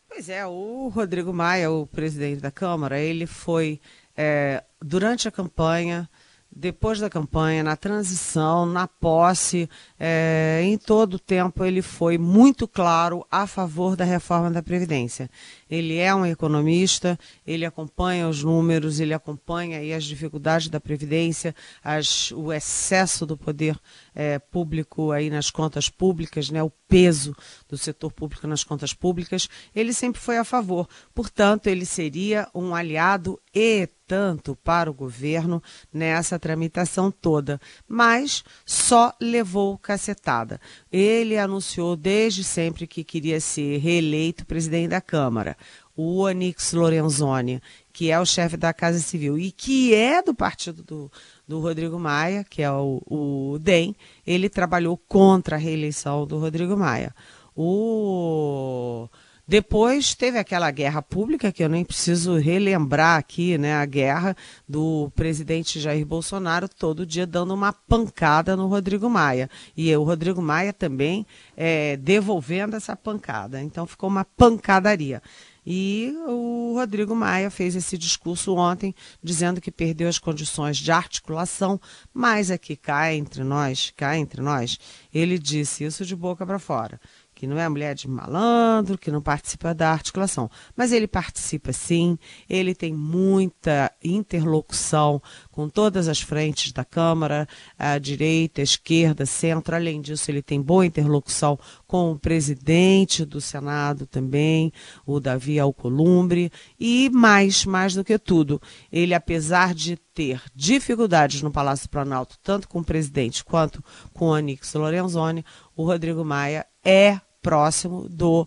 Pois 0.09 0.29
é, 0.29 0.45
o 0.45 0.89
Rodrigo 0.89 1.33
Maia, 1.33 1.71
o 1.71 1.87
presidente 1.87 2.41
da 2.41 2.51
Câmara, 2.51 2.99
ele 2.99 3.25
foi, 3.25 3.81
é, 4.17 4.65
durante 4.83 5.29
a 5.29 5.31
campanha, 5.31 6.11
depois 6.59 6.99
da 6.99 7.11
campanha, 7.11 7.63
na 7.63 7.77
transição, 7.77 8.65
na 8.65 8.89
posse, 8.89 9.69
é, 10.01 10.63
em 10.65 10.79
todo 10.79 11.15
o 11.15 11.19
tempo 11.19 11.63
ele 11.63 11.83
foi 11.83 12.17
muito 12.17 12.67
claro 12.67 13.27
a 13.31 13.47
favor 13.47 13.95
da 13.95 14.07
reforma 14.07 14.51
da 14.51 14.63
Previdência. 14.63 15.29
Ele 15.69 15.99
é 15.99 16.15
um 16.15 16.25
economista, 16.25 17.19
ele 17.47 17.67
acompanha 17.67 18.27
os 18.27 18.43
números, 18.43 19.01
ele 19.01 19.13
acompanha 19.13 19.95
as 19.95 20.05
dificuldades 20.05 20.69
da 20.69 20.81
Previdência, 20.81 21.55
as, 21.85 22.31
o 22.33 22.51
excesso 22.51 23.27
do 23.27 23.37
poder 23.37 23.79
é, 24.15 24.39
público 24.39 25.13
aí 25.13 25.29
nas 25.29 25.51
contas 25.51 25.91
públicas, 25.91 26.49
né, 26.49 26.63
o 26.63 26.73
peso 26.89 27.37
do 27.69 27.77
setor 27.77 28.11
público 28.11 28.47
nas 28.47 28.65
contas 28.65 28.95
públicas. 28.95 29.47
Ele 29.75 29.93
sempre 29.93 30.23
foi 30.23 30.39
a 30.39 30.45
favor. 30.45 30.89
Portanto, 31.15 31.67
ele 31.67 31.85
seria 31.85 32.49
um 32.55 32.75
aliado 32.75 33.39
e 33.55 33.87
tanto 34.07 34.57
para 34.57 34.91
o 34.91 34.95
governo 34.95 35.63
nessa 35.93 36.39
tramitação 36.39 37.11
toda, 37.11 37.61
mas 37.89 38.45
só 38.65 39.13
levou 39.21 39.77
cacetada. 39.77 40.61
Ele 40.91 41.37
anunciou 41.37 41.97
desde 41.97 42.45
sempre 42.45 42.87
que 42.87 43.03
queria 43.03 43.41
ser 43.41 43.79
reeleito 43.79 44.47
presidente 44.47 44.91
da 44.91 45.01
Câmara. 45.01 45.57
O 45.97 46.19
Onix 46.19 46.73
Lorenzoni, 46.73 47.61
que 47.93 48.11
é 48.11 48.21
o 48.21 48.27
chefe 48.27 48.57
da 48.57 48.73
Casa 48.73 48.99
Civil 48.99 49.39
e 49.39 49.51
que 49.51 49.95
é 49.95 50.23
do 50.23 50.35
partido 50.35 50.83
do, 50.83 51.11
do 51.49 51.59
Rodrigo 51.59 51.99
Maia, 51.99 52.45
que 52.45 52.63
é 52.63 52.71
o, 52.71 53.03
o 53.07 53.59
DEM, 53.59 53.97
ele 54.27 54.49
trabalhou 54.49 54.97
contra 54.97 55.57
a 55.57 55.59
reeleição 55.59 56.27
do 56.27 56.39
Rodrigo 56.39 56.77
Maia. 56.77 57.15
O 57.57 59.09
depois 59.49 60.13
teve 60.13 60.39
aquela 60.39 60.73
guerra 60.73 61.01
pública, 61.01 61.53
que 61.53 61.63
eu 61.63 61.69
nem 61.69 61.85
preciso 61.85 62.37
relembrar 62.37 63.17
aqui, 63.17 63.57
né? 63.57 63.75
A 63.75 63.87
guerra 63.87 64.37
do 64.69 65.09
presidente 65.15 65.79
Jair 65.79 66.05
Bolsonaro 66.05 66.69
todo 66.69 67.07
dia 67.07 67.25
dando 67.25 67.55
uma 67.55 67.73
pancada 67.73 68.57
no 68.57 68.67
Rodrigo 68.67 69.09
Maia. 69.09 69.49
E 69.77 69.95
o 69.95 70.03
Rodrigo 70.03 70.43
Maia 70.43 70.73
também 70.73 71.25
é, 71.57 71.97
devolvendo 71.97 72.75
essa 72.75 72.97
pancada. 72.97 73.63
Então 73.63 73.87
ficou 73.87 74.09
uma 74.09 74.25
pancadaria. 74.25 75.23
E 75.65 76.13
o 76.27 76.75
Rodrigo 76.75 77.15
Maia 77.15 77.51
fez 77.51 77.75
esse 77.75 77.97
discurso 77.99 78.55
ontem, 78.55 78.95
dizendo 79.23 79.61
que 79.61 79.71
perdeu 79.71 80.09
as 80.09 80.19
condições 80.19 80.77
de 80.77 80.93
articulação, 80.93 81.81
mas 82.15 82.53
aqui 82.53 82.77
cá 82.77 83.13
entre 83.13 83.43
nós, 83.43 83.93
cá 83.97 84.17
entre 84.17 84.41
nós, 84.41 84.79
ele 85.13 85.39
disse 85.39 85.83
isso 85.83 86.05
de 86.05 86.15
boca 86.15 86.47
para 86.47 86.61
fora 86.61 87.01
que 87.37 87.47
não 87.47 87.59
é 87.59 87.69
mulher 87.69 87.95
de 87.95 88.09
malandro, 88.09 88.97
que 88.97 89.11
não 89.11 89.21
participa 89.21 89.75
da 89.75 89.93
articulação. 89.93 90.51
Mas 90.75 90.91
ele 90.91 91.07
participa 91.07 91.71
sim, 91.71 92.19
ele 92.49 92.75
tem 92.75 92.95
muita 92.95 93.93
interlocução 94.03 95.21
com 95.53 95.69
todas 95.69 96.09
as 96.09 96.19
frentes 96.19 96.73
da 96.73 96.83
Câmara, 96.83 97.47
a 97.79 97.99
direita, 97.99 98.63
a 98.63 98.65
esquerda, 98.65 99.27
centro. 99.27 99.77
Além 99.77 100.01
disso, 100.01 100.31
ele 100.31 100.41
tem 100.41 100.63
boa 100.63 100.87
interlocução 100.87 101.59
com 101.87 102.11
o 102.11 102.19
presidente 102.19 103.23
do 103.23 103.39
Senado 103.39 104.07
também, 104.07 104.73
o 105.05 105.21
Davi 105.21 105.61
Alcolumbre, 105.61 106.51
e 106.81 107.11
mais, 107.11 107.67
mais 107.67 107.95
do 107.95 108.03
que 108.03 108.19
tudo, 108.19 108.61
ele, 108.91 109.13
apesar 109.13 109.75
de 109.75 109.97
ter 110.15 110.41
dificuldades 110.55 111.43
no 111.43 111.51
Palácio 111.51 111.91
Planalto, 111.91 112.39
tanto 112.43 112.67
com 112.67 112.79
o 112.79 112.85
presidente 112.85 113.45
quanto 113.45 113.85
com 114.15 114.29
o 114.29 114.35
Anix 114.35 114.73
Lorenzoni, 114.73 115.45
o 115.77 115.85
Rodrigo 115.85 116.25
Maia 116.25 116.65
é 116.83 117.21
próximo 117.47 118.09
do 118.09 118.45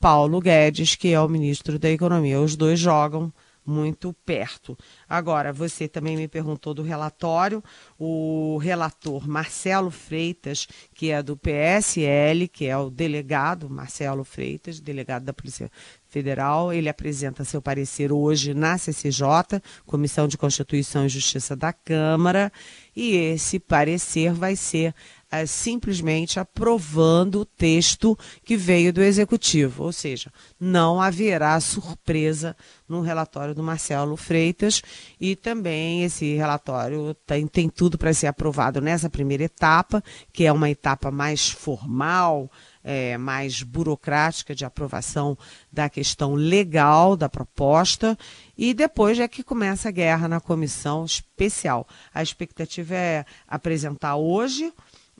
Paulo 0.00 0.40
Guedes, 0.40 0.94
que 0.94 1.12
é 1.12 1.20
o 1.20 1.28
ministro 1.28 1.78
da 1.78 1.90
Economia. 1.90 2.40
Os 2.40 2.56
dois 2.56 2.80
jogam 2.80 3.30
muito 3.68 4.14
perto. 4.24 4.74
Agora, 5.06 5.52
você 5.52 5.86
também 5.86 6.16
me 6.16 6.26
perguntou 6.26 6.72
do 6.72 6.82
relatório. 6.82 7.62
O 7.98 8.56
relator 8.56 9.28
Marcelo 9.28 9.90
Freitas, 9.90 10.66
que 10.94 11.10
é 11.10 11.22
do 11.22 11.36
PSL, 11.36 12.48
que 12.48 12.64
é 12.64 12.76
o 12.78 12.88
delegado 12.88 13.68
Marcelo 13.68 14.24
Freitas, 14.24 14.80
delegado 14.80 15.24
da 15.24 15.34
Polícia 15.34 15.70
Federal, 16.08 16.72
ele 16.72 16.88
apresenta 16.88 17.44
seu 17.44 17.60
parecer 17.60 18.10
hoje 18.10 18.54
na 18.54 18.78
CCJ, 18.78 19.60
Comissão 19.84 20.26
de 20.26 20.38
Constituição 20.38 21.04
e 21.04 21.10
Justiça 21.10 21.54
da 21.54 21.70
Câmara, 21.70 22.50
e 22.96 23.14
esse 23.14 23.58
parecer 23.60 24.32
vai 24.32 24.56
ser 24.56 24.94
é, 25.30 25.44
simplesmente 25.44 26.40
aprovando 26.40 27.40
o 27.40 27.44
texto 27.44 28.18
que 28.44 28.56
veio 28.56 28.92
do 28.92 29.02
Executivo, 29.02 29.84
ou 29.84 29.92
seja, 29.92 30.32
não 30.58 31.00
haverá 31.00 31.58
surpresa 31.60 32.56
no 32.88 33.02
relatório 33.02 33.54
do 33.54 33.62
Marcelo 33.62 34.16
Freitas 34.16 34.82
e 35.20 35.36
também 35.36 36.02
esse 36.02 36.34
relatório 36.34 37.14
tem, 37.26 37.46
tem 37.46 37.68
tudo 37.68 37.98
para 37.98 38.14
ser 38.14 38.26
aprovado 38.28 38.80
nessa 38.80 39.10
primeira 39.10 39.44
etapa, 39.44 40.02
que 40.32 40.46
é 40.46 40.52
uma 40.52 40.70
etapa 40.70 41.10
mais 41.10 41.50
formal, 41.50 42.50
é, 42.82 43.18
mais 43.18 43.62
burocrática 43.62 44.54
de 44.54 44.64
aprovação 44.64 45.36
da 45.70 45.90
questão 45.90 46.34
legal 46.34 47.16
da 47.16 47.28
proposta 47.28 48.16
e 48.56 48.72
depois 48.72 49.18
é 49.20 49.28
que 49.28 49.42
começa 49.42 49.90
a 49.90 49.92
guerra 49.92 50.26
na 50.26 50.40
comissão 50.40 51.04
especial. 51.04 51.86
A 52.14 52.22
expectativa 52.22 52.94
é 52.94 53.26
apresentar 53.46 54.16
hoje 54.16 54.72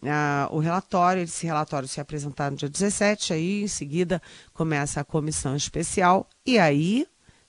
ah, 0.05 0.49
o 0.51 0.59
relatório, 0.59 1.23
esse 1.23 1.47
relatório 1.47 1.89
se 1.89 2.01
apresentar 2.01 2.51
no 2.51 2.57
dia 2.57 2.69
17, 2.69 3.33
aí 3.33 3.63
em 3.63 3.69
seguida 3.69 4.23
começa 4.53 5.01
a 5.01 5.05
comissão 5.05 5.57
especial 5.57 6.29
e 6.47 6.59
aí 6.59 7.07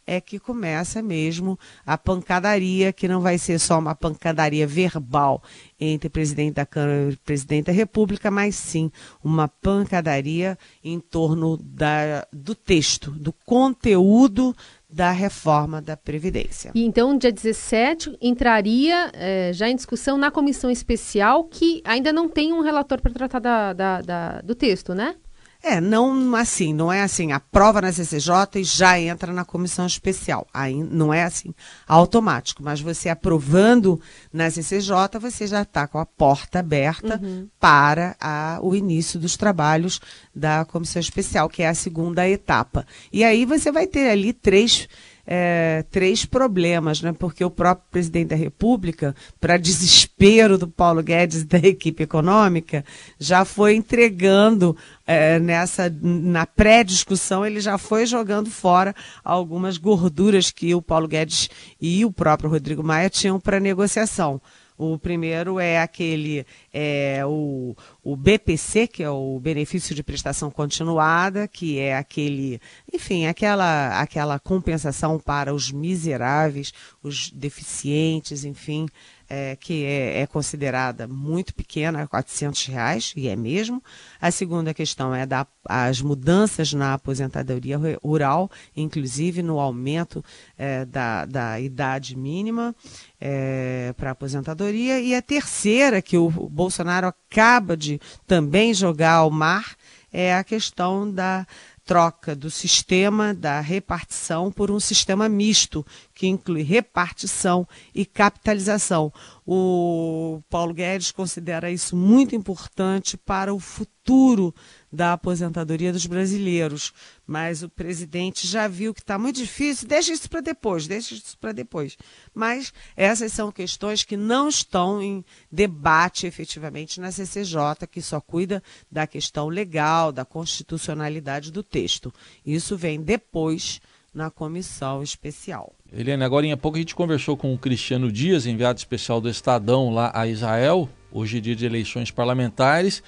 é 0.10 0.20
que 0.20 0.39
começa 0.39 1.03
mesmo 1.03 1.58
a 1.86 1.96
pancadaria, 1.96 2.91
que 2.91 3.08
não 3.08 3.22
vai 3.22 3.38
ser 3.38 3.60
só 3.60 3.77
uma 3.77 3.94
pancadaria 3.94 4.65
verbal 4.65 5.44
entre 5.79 6.10
presidente 6.10 6.56
da 6.56 6.65
Câmara 6.65 7.12
e 7.12 7.15
presidente 7.18 7.65
da 7.65 7.72
República, 7.72 8.32
mas 8.32 8.56
sim 8.56 8.91
uma 9.24 9.48
pancadaria 9.48 10.58
em 10.84 11.00
torno 11.00 11.58
da, 11.58 12.27
do 12.34 12.56
texto, 12.56 13.12
do 13.12 13.32
conteúdo 13.32 14.56
da 14.89 15.12
reforma 15.12 15.81
da 15.81 15.96
Previdência. 15.96 16.72
E 16.74 16.84
então, 16.84 17.15
dia 17.15 17.31
17, 17.31 18.17
entraria 18.19 19.12
é, 19.13 19.51
já 19.53 19.69
em 19.69 19.75
discussão 19.75 20.17
na 20.17 20.31
comissão 20.31 20.72
especial, 20.72 21.43
que 21.43 21.81
ainda 21.86 22.12
não 22.12 22.27
tem 22.27 22.51
um 22.51 22.62
relator 22.62 23.00
para 23.00 23.13
tratar 23.13 23.39
da, 23.39 23.74
da, 23.74 24.01
da, 24.01 24.41
do 24.41 24.55
texto, 24.55 24.96
né? 24.96 25.15
É, 25.62 25.82
não 25.82 26.36
assim, 26.36 26.74
não 26.74 26.92
é 26.92 27.01
assim, 27.01 27.34
aprova 27.34 27.82
na 27.82 27.92
CCJ 27.92 28.62
e 28.62 28.63
já 28.63 28.98
entra 28.98 29.34
na 29.34 29.44
comissão 29.44 29.86
especial. 29.86 30.48
Aí 30.54 30.82
não 30.82 31.13
é 31.13 31.24
assim 31.24 31.54
automático, 31.86 32.63
mas 32.63 32.80
você 32.80 33.10
aprovando 33.10 34.00
na 34.32 34.50
CCJ, 34.50 35.20
você 35.20 35.46
já 35.46 35.63
está 35.63 35.86
com 35.86 35.98
a 35.98 36.06
porta 36.06 36.60
aberta 36.60 37.20
uhum. 37.22 37.50
para 37.60 38.16
a, 38.22 38.60
o 38.62 38.74
início 38.74 39.20
dos 39.20 39.36
trabalhos 39.36 40.00
da 40.34 40.63
comissão 40.63 41.01
especial, 41.01 41.50
que 41.50 41.62
é 41.62 41.68
a 41.68 41.74
segunda 41.74 42.28
etapa. 42.28 42.88
E 43.12 43.22
aí 43.22 43.44
você 43.44 43.70
vai 43.70 43.86
ter 43.86 44.10
ali 44.10 44.32
três 44.32 44.88
é, 45.31 45.86
três 45.91 46.25
problemas, 46.25 47.03
né? 47.03 47.13
porque 47.13 47.45
o 47.45 47.51
próprio 47.51 47.88
presidente 47.91 48.29
da 48.29 48.36
República, 48.36 49.15
para 49.39 49.57
desespero 49.57 50.57
do 50.57 50.67
Paulo 50.67 51.03
Guedes 51.03 51.43
e 51.43 51.45
da 51.45 51.59
equipe 51.62 52.01
econômica, 52.01 52.83
já 53.19 53.45
foi 53.45 53.75
entregando 53.75 54.75
é, 55.05 55.38
nessa 55.38 55.95
na 56.01 56.48
pré-discussão, 56.48 57.45
ele 57.45 57.59
já 57.59 57.77
foi 57.77 58.07
jogando 58.07 58.50
fora 58.50 58.95
algumas 59.24 59.77
gorduras 59.77 60.50
que 60.50 60.74
o 60.74 60.81
Paulo 60.81 61.07
Guedes 61.07 61.48
e 61.79 62.03
o 62.03 62.12
próprio 62.12 62.50
Rodrigo 62.50 62.81
Maia 62.81 63.07
tinham 63.07 63.39
para 63.39 63.59
negociação. 63.59 64.41
O 64.81 64.98
primeiro 64.98 65.59
é 65.59 65.81
aquele, 65.81 66.45
é, 66.71 67.21
o, 67.25 67.75
o 68.01 68.15
BPC, 68.15 68.88
que 68.88 69.03
é 69.03 69.09
o 69.09 69.38
benefício 69.38 69.93
de 69.93 70.01
prestação 70.01 70.50
continuada, 70.50 71.50
que 71.50 71.77
é 71.77 71.98
aquele, 71.98 72.62
enfim, 72.93 73.25
aquela, 73.25 74.00
aquela 74.00 74.39
compensação 74.39 75.19
para 75.19 75.53
os 75.53 75.69
miseráveis, 75.69 76.74
os 77.03 77.29
deficientes, 77.29 78.45
enfim, 78.45 78.88
é, 79.29 79.55
que 79.55 79.86
é, 79.86 80.21
é, 80.21 80.27
considerada 80.27 81.07
muito 81.07 81.53
pequena, 81.53 82.07
400 82.07 82.65
reais, 82.65 83.13
e 83.15 83.27
é 83.27 83.36
mesmo. 83.36 83.81
A 84.19 84.31
segunda 84.31 84.74
questão 84.74 85.13
é 85.13 85.25
da, 85.25 85.45
as 85.65 86.01
mudanças 86.01 86.74
na 86.74 86.95
aposentadoria 86.95 87.79
rural, 88.03 88.50
inclusive 88.75 89.43
no 89.43 89.59
aumento 89.59 90.25
é, 90.57 90.83
da, 90.83 91.25
da 91.25 91.59
idade 91.59 92.17
mínima 92.17 92.75
é, 93.21 93.93
para 93.95 94.12
aposentadoria. 94.12 95.00
E 95.00 95.13
a 95.13 95.21
terceira, 95.21 96.01
que 96.01 96.17
o 96.17 96.29
Bolsonaro 96.29 97.07
acaba 97.07 97.77
de 97.77 98.01
também 98.25 98.74
jogar 98.74 99.13
ao 99.13 99.29
mar, 99.29 99.75
é 100.12 100.33
a 100.33 100.43
questão 100.43 101.09
da 101.09 101.45
troca 101.89 102.36
do 102.36 102.51
sistema 102.51 103.33
da 103.33 103.59
repartição 103.59 104.51
por 104.51 104.69
um 104.69 104.79
sistema 104.79 105.27
misto, 105.27 105.83
que 106.20 106.28
inclui 106.28 106.64
repartição 106.64 107.66
e 107.96 108.06
capitalização. 108.06 109.10
O 109.48 110.44
Paulo 110.50 110.74
Guedes 110.74 111.14
considera 111.14 111.72
isso 111.72 111.96
muito 111.96 112.36
importante 112.36 113.16
para 113.16 113.54
o 113.54 113.60
futuro 113.60 114.54
da 114.92 115.14
aposentadoria 115.14 115.94
dos 115.94 116.06
brasileiros. 116.06 116.92
Mas 117.26 117.64
o 117.64 117.70
presidente 117.70 118.46
já 118.46 118.68
viu 118.68 118.94
que 118.94 119.00
está 119.00 119.18
muito 119.18 119.38
difícil, 119.38 119.88
deixa 119.88 120.12
isso 120.12 120.30
para 120.30 120.42
depois, 120.42 120.88
deixa 120.88 121.16
isso 121.16 121.38
para 121.38 121.54
depois. 121.54 121.98
Mas 122.34 122.74
essas 122.98 123.32
são 123.32 123.50
questões 123.50 124.04
que 124.04 124.18
não 124.18 124.50
estão 124.50 125.02
em 125.02 125.24
debate 125.50 126.28
efetivamente 126.28 127.00
na 127.00 127.14
CCJ, 127.14 127.88
que 127.90 128.02
só 128.02 128.20
cuida 128.20 128.62
da 128.92 129.08
questão 129.08 129.48
legal, 129.48 130.12
da 130.12 130.26
constitucionalidade 130.26 131.50
do 131.50 131.64
texto. 131.64 132.14
Isso 132.46 132.76
vem 132.76 133.02
depois 133.02 133.80
na 134.13 134.30
comissão 134.30 135.04
especial. 135.04 135.74
Eliane, 135.92 136.24
agora 136.24 136.46
em 136.46 136.58
pouco 136.58 136.78
a 136.78 136.82
gente 136.82 136.96
conversou 136.96 137.36
com 137.38 137.54
o 137.54 137.58
Cristiano 137.58 138.12
Dias, 138.12 138.46
enviado 138.46 138.78
especial 138.80 139.20
do 139.20 139.30
Estadão 139.30 139.89
lá 139.89 140.12
a 140.13 140.28
Israel, 140.28 140.89
hoje 141.12 141.38
é 141.38 141.42
dia 141.42 141.56
de 141.56 141.66
eleições 141.66 142.12
parlamentares 142.12 143.04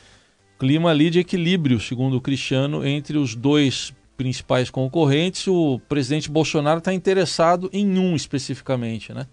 clima 0.62 0.92
ali 0.92 1.10
de 1.10 1.18
equilíbrio, 1.18 1.80
segundo 1.80 2.18
o 2.18 2.22
Cristiano, 2.22 2.86
entre 2.86 3.18
os 3.18 3.34
dois 3.34 3.92
principais 4.16 4.70
concorrentes. 4.70 5.48
O 5.48 5.80
presidente 5.90 6.30
Bolsonaro 6.30 6.78
está 6.78 6.94
interessado 6.94 7.68
em 7.74 7.98
um 7.98 8.16
especificamente, 8.16 9.12
né? 9.12 9.26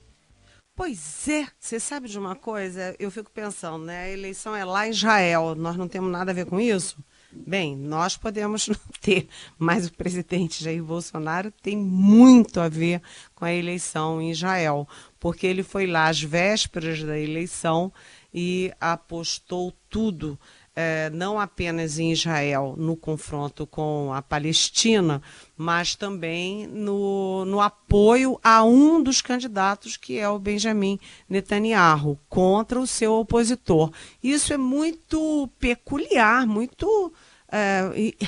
Pois 0.74 1.28
é, 1.28 1.46
você 1.60 1.78
sabe 1.78 2.08
de 2.08 2.18
uma 2.18 2.34
coisa? 2.34 2.96
Eu 2.98 3.10
fico 3.10 3.30
pensando, 3.30 3.84
né? 3.84 4.04
A 4.04 4.08
eleição 4.08 4.56
é 4.56 4.64
lá 4.64 4.86
em 4.86 4.90
Israel, 4.90 5.54
nós 5.54 5.76
não 5.76 5.86
temos 5.86 6.10
nada 6.10 6.30
a 6.30 6.34
ver 6.34 6.46
com 6.46 6.58
isso. 6.58 6.96
Bem, 7.30 7.76
nós 7.76 8.16
podemos 8.16 8.70
ter, 9.02 9.28
mas 9.58 9.86
o 9.86 9.92
presidente 9.92 10.64
Jair 10.64 10.82
Bolsonaro 10.82 11.52
tem 11.62 11.76
muito 11.76 12.58
a 12.58 12.68
ver 12.68 13.02
com 13.34 13.44
a 13.44 13.52
eleição 13.52 14.20
em 14.20 14.30
Israel, 14.30 14.88
porque 15.20 15.46
ele 15.46 15.62
foi 15.62 15.86
lá 15.86 16.08
às 16.08 16.22
vésperas 16.22 17.02
da 17.02 17.18
eleição 17.18 17.92
e 18.32 18.72
apostou 18.80 19.74
tudo 19.90 20.38
é, 20.80 21.10
não 21.10 21.40
apenas 21.40 21.98
em 21.98 22.12
Israel 22.12 22.76
no 22.78 22.94
confronto 22.94 23.66
com 23.66 24.12
a 24.14 24.22
Palestina, 24.22 25.20
mas 25.56 25.96
também 25.96 26.68
no, 26.68 27.44
no 27.46 27.60
apoio 27.60 28.38
a 28.44 28.62
um 28.62 29.02
dos 29.02 29.20
candidatos, 29.20 29.96
que 29.96 30.20
é 30.20 30.28
o 30.28 30.38
Benjamin 30.38 31.00
Netanyahu, 31.28 32.16
contra 32.28 32.78
o 32.78 32.86
seu 32.86 33.14
opositor. 33.14 33.90
Isso 34.22 34.52
é 34.52 34.56
muito 34.56 35.50
peculiar, 35.58 36.46
muito. 36.46 37.12
É, 37.50 37.80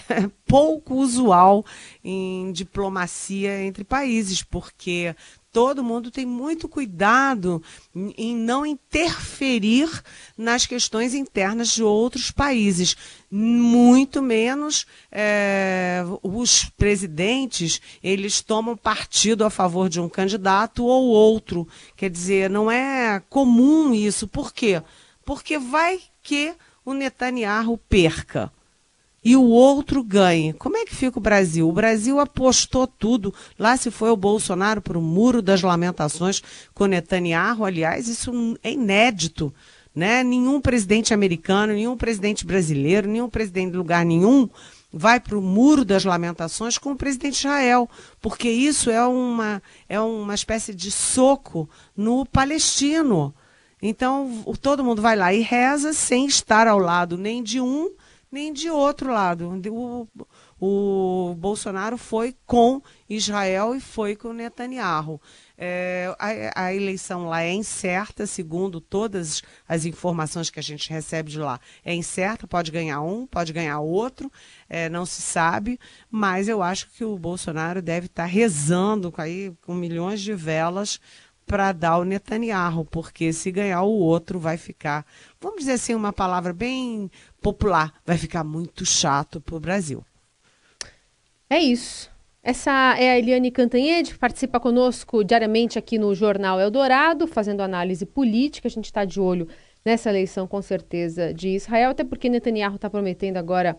pouco 0.49 0.95
usual 0.95 1.63
em 2.03 2.51
diplomacia 2.53 3.63
entre 3.63 3.85
países, 3.85 4.43
porque 4.43 5.15
todo 5.53 5.83
mundo 5.83 6.11
tem 6.11 6.25
muito 6.25 6.69
cuidado 6.69 7.63
em 8.17 8.37
não 8.37 8.65
interferir 8.65 9.89
nas 10.37 10.67
questões 10.67 11.15
internas 11.15 11.69
de 11.69 11.83
outros 11.83 12.31
países. 12.31 12.97
Muito 13.31 14.23
menos 14.23 14.87
é, 15.11 16.03
os 16.23 16.65
presidentes, 16.77 17.81
eles 18.03 18.41
tomam 18.41 18.77
partido 18.77 19.45
a 19.45 19.51
favor 19.51 19.89
de 19.89 20.01
um 20.01 20.09
candidato 20.09 20.85
ou 20.85 21.09
outro. 21.09 21.67
Quer 21.97 22.11
dizer, 22.11 22.49
não 22.49 22.71
é 22.71 23.21
comum 23.29 23.93
isso. 23.93 24.29
Por 24.29 24.53
quê? 24.53 24.83
Porque 25.25 25.59
vai 25.59 26.01
que 26.23 26.55
o 26.85 26.95
Netanyahu 26.95 27.77
perca 27.77 28.53
e 29.23 29.37
o 29.37 29.45
outro 29.45 30.03
ganhe. 30.03 30.53
Como 30.55 30.77
é 30.77 30.85
que 30.85 30.97
fica 30.97 31.19
o 31.19 31.23
Brasil? 31.23 31.69
O 31.69 31.73
Brasil 31.73 32.19
apostou 32.19 32.87
tudo. 32.87 33.35
Lá 33.59 33.77
se 33.77 33.91
foi 33.91 34.11
o 34.11 34.17
Bolsonaro 34.17 34.81
para 34.81 34.99
o 34.99 35.03
muro 35.03 35.43
das 35.43 35.63
lamentações 35.63 36.43
com 36.75 36.87
Netanyahu. 36.87 37.65
Aliás, 37.65 38.09
isso 38.09 38.33
é 38.63 38.73
inédito. 38.73 39.53
Né? 39.95 40.23
Nenhum 40.23 40.61
presidente 40.61 41.13
americano, 41.13 41.75
nenhum 41.75 41.97
presidente 41.97 42.47
brasileiro, 42.47 43.09
nenhum 43.09 43.29
presidente 43.29 43.73
de 43.73 43.77
lugar 43.77 44.05
nenhum 44.05 44.49
vai 44.93 45.21
para 45.21 45.39
o 45.39 45.43
muro 45.43 45.85
das 45.85 46.05
lamentações 46.05 46.77
com 46.77 46.93
o 46.93 46.97
presidente 46.97 47.39
Israel, 47.39 47.89
porque 48.21 48.49
isso 48.51 48.91
é 48.91 49.05
uma, 49.07 49.63
é 49.89 50.01
uma 50.01 50.35
espécie 50.35 50.75
de 50.75 50.91
soco 50.91 51.69
no 51.97 52.27
palestino. 52.27 53.33
Então, 53.81 54.45
todo 54.61 54.85
mundo 54.85 55.01
vai 55.01 55.17
lá 55.17 55.33
e 55.33 55.43
reza 55.43 55.93
sem 55.93 56.27
estar 56.27 56.67
ao 56.67 56.79
lado 56.79 57.17
nem 57.17 57.43
de 57.43 57.61
um 57.61 57.91
nem 58.31 58.53
de 58.53 58.71
outro 58.71 59.12
lado. 59.12 59.61
O, 59.71 60.09
o 60.61 61.35
Bolsonaro 61.35 61.99
foi 61.99 62.37
com 62.47 62.81
Israel 63.09 63.75
e 63.75 63.81
foi 63.81 64.14
com 64.14 64.33
Netanyahu. 64.33 65.21
É, 65.59 66.14
a, 66.19 66.66
a, 66.66 66.75
eleição 66.75 67.27
lá 67.27 67.43
é 67.43 67.53
incerta, 67.53 68.27
segundo 68.27 68.81
todas 68.81 69.43
as 69.69 69.85
informações 69.85 70.49
que 70.49 70.61
a 70.61 70.62
gente 70.62 70.88
recebe 70.90 71.31
de 71.31 71.38
lá. 71.38 71.61
É 71.85 71.93
incerta, 71.93 72.47
pode 72.47 72.71
ganhar 72.71 73.03
um, 73.03 73.27
pode 73.27 73.53
ganhar 73.53 73.81
outro, 73.81 74.31
é, 74.69 74.88
não 74.88 75.05
se 75.05 75.21
sabe, 75.21 75.79
mas 76.11 76.49
eu 76.49 76.62
acho 76.62 76.88
que 76.90 77.05
o 77.05 77.19
Bolsonaro 77.19 77.83
deve 77.83 78.07
estar 78.07 78.27
rezando 78.27 79.12
aí, 79.16 79.53
com 79.62 79.75
milhões 79.75 80.21
de 80.21 80.33
velas 80.33 81.01
para 81.51 81.73
dar 81.73 81.99
o 81.99 82.05
Netanyahu, 82.05 82.85
porque 82.85 83.33
se 83.33 83.51
ganhar 83.51 83.83
o 83.83 83.91
outro 83.91 84.39
vai 84.39 84.57
ficar, 84.57 85.05
vamos 85.41 85.59
dizer 85.59 85.73
assim, 85.73 85.97
uma 85.97 86.13
palavra 86.13 86.53
bem 86.53 87.11
popular, 87.43 87.93
vai 88.07 88.17
ficar 88.17 88.45
muito 88.45 88.87
chato 88.87 89.41
para 89.41 89.57
o 89.57 89.61
Brasil. 89.61 90.05
É 91.51 91.59
isso. 91.59 92.09
Essa 92.41 92.71
é 92.97 93.11
a 93.11 93.19
Eliane 93.19 93.51
Cantanhede, 93.51 94.13
que 94.13 94.19
participa 94.21 94.61
conosco 94.61 95.25
diariamente 95.25 95.77
aqui 95.77 95.99
no 95.99 96.15
Jornal 96.15 96.61
Eldorado, 96.61 97.27
fazendo 97.27 97.63
análise 97.63 98.07
política. 98.07 98.69
A 98.69 98.71
gente 98.71 98.85
está 98.85 99.05
de 99.05 99.19
olho 99.19 99.49
nessa 99.85 100.09
eleição, 100.09 100.47
com 100.47 100.63
certeza, 100.63 101.35
de 101.35 101.49
Israel, 101.49 101.91
até 101.91 102.05
porque 102.05 102.29
Netanyahu 102.29 102.77
está 102.77 102.89
prometendo 102.89 103.39
agora 103.39 103.77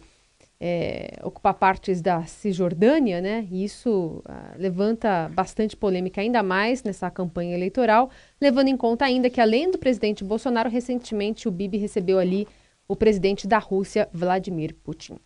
é, 0.63 1.17
ocupar 1.23 1.55
partes 1.55 2.01
da 2.01 2.23
Cisjordânia, 2.23 3.19
né? 3.19 3.47
E 3.49 3.63
isso 3.63 4.21
ah, 4.25 4.53
levanta 4.59 5.27
bastante 5.33 5.75
polêmica 5.75 6.21
ainda 6.21 6.43
mais 6.43 6.83
nessa 6.83 7.09
campanha 7.09 7.55
eleitoral, 7.55 8.11
levando 8.39 8.67
em 8.67 8.77
conta 8.77 9.05
ainda 9.05 9.27
que, 9.27 9.41
além 9.41 9.71
do 9.71 9.79
presidente 9.79 10.23
Bolsonaro, 10.23 10.69
recentemente 10.69 11.47
o 11.47 11.51
Bibi 11.51 11.79
recebeu 11.79 12.19
ali 12.19 12.47
o 12.87 12.95
presidente 12.95 13.47
da 13.47 13.57
Rússia, 13.57 14.07
Vladimir 14.13 14.75
Putin. 14.83 15.17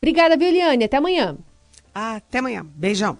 Obrigada, 0.00 0.36
Violiane. 0.36 0.84
Até 0.84 0.98
amanhã. 0.98 1.36
Até 1.92 2.38
amanhã. 2.38 2.64
Beijão. 2.76 3.18